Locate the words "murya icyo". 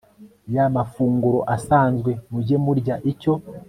2.65-3.33